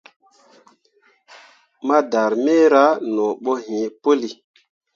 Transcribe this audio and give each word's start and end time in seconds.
Ma 1.85 1.97
darmeera 2.11 2.85
no 3.13 3.25
bo 3.43 3.53
iŋ 3.71 3.83
puli. 4.01 4.29